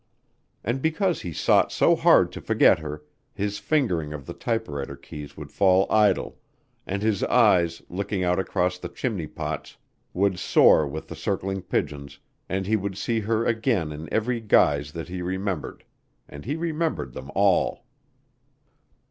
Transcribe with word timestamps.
And 0.63 0.81
because 0.81 1.21
he 1.21 1.31
sought 1.31 1.71
so 1.71 1.95
hard 1.95 2.31
to 2.31 2.41
forget 2.41 2.79
her, 2.79 3.03
his 3.35 3.59
fingering 3.59 4.13
of 4.13 4.25
the 4.25 4.33
typewriter 4.33 4.95
keys 4.95 5.37
would 5.37 5.51
fall 5.51 5.85
idle, 5.91 6.39
and 6.87 7.03
his 7.03 7.21
eyes, 7.25 7.83
looking 7.87 8.23
out 8.23 8.39
across 8.39 8.79
the 8.79 8.89
chimney 8.89 9.27
pots, 9.27 9.77
would 10.11 10.39
soar 10.39 10.87
with 10.87 11.07
the 11.07 11.15
circling 11.15 11.61
pigeons, 11.61 12.17
and 12.49 12.65
he 12.65 12.75
would 12.75 12.97
see 12.97 13.19
her 13.19 13.45
again 13.45 13.91
in 13.91 14.11
every 14.11 14.39
guise 14.41 14.93
that 14.93 15.07
he 15.07 15.21
remembered 15.21 15.83
and 16.27 16.45
he 16.45 16.55
remembered 16.55 17.13
them 17.13 17.29
all. 17.35 17.85